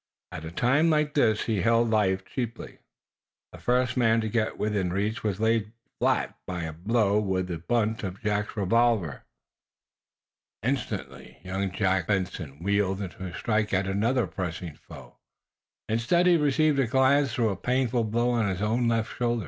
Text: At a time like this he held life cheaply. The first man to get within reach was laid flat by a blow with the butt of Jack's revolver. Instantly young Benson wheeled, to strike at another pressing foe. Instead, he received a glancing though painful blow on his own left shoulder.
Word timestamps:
At 0.31 0.45
a 0.45 0.49
time 0.51 0.89
like 0.89 1.13
this 1.13 1.43
he 1.43 1.61
held 1.61 1.91
life 1.91 2.25
cheaply. 2.25 2.79
The 3.51 3.59
first 3.59 3.95
man 3.95 4.19
to 4.21 4.29
get 4.29 4.57
within 4.57 4.91
reach 4.91 5.23
was 5.23 5.39
laid 5.39 5.73
flat 5.99 6.35
by 6.47 6.63
a 6.63 6.73
blow 6.73 7.19
with 7.19 7.45
the 7.45 7.59
butt 7.59 8.03
of 8.03 8.19
Jack's 8.23 8.57
revolver. 8.57 9.25
Instantly 10.63 11.37
young 11.43 11.69
Benson 11.69 12.63
wheeled, 12.63 12.97
to 13.11 13.33
strike 13.35 13.75
at 13.75 13.85
another 13.85 14.25
pressing 14.25 14.73
foe. 14.75 15.17
Instead, 15.87 16.25
he 16.25 16.35
received 16.35 16.79
a 16.79 16.87
glancing 16.87 17.43
though 17.45 17.55
painful 17.55 18.03
blow 18.03 18.31
on 18.31 18.49
his 18.49 18.59
own 18.63 18.87
left 18.87 19.15
shoulder. 19.15 19.39